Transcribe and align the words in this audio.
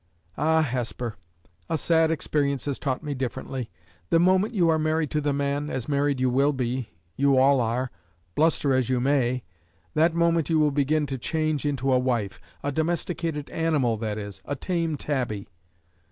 "Ah, 0.35 0.63
Hesper! 0.63 1.15
a 1.69 1.77
sad 1.77 2.09
experience 2.09 2.65
has 2.65 2.79
taught 2.79 3.03
me 3.03 3.13
differently, 3.13 3.69
The 4.09 4.19
moment 4.19 4.51
you 4.51 4.67
are 4.67 4.79
married 4.79 5.11
to 5.11 5.21
the 5.21 5.31
man 5.31 5.69
as 5.69 5.87
married 5.87 6.19
you 6.19 6.31
will 6.31 6.53
be 6.53 6.89
you 7.15 7.37
all 7.37 7.61
are 7.61 7.91
bluster 8.33 8.73
as 8.73 8.89
you 8.89 8.99
may 8.99 9.43
that 9.93 10.15
moment 10.15 10.49
you 10.49 10.57
will 10.57 10.71
begin 10.71 11.05
to 11.05 11.19
change 11.19 11.67
into 11.67 11.93
a 11.93 11.99
wife 11.99 12.41
a 12.63 12.71
domesticated 12.71 13.47
animal, 13.51 13.95
that 13.97 14.17
is 14.17 14.41
a 14.43 14.55
tame 14.55 14.97
tabby. 14.97 15.47